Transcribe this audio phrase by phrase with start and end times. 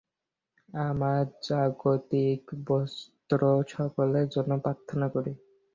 [0.83, 1.13] আমরা
[1.43, 5.31] জাগতিক বস্তুসকলের জন্য প্রার্থনা করি।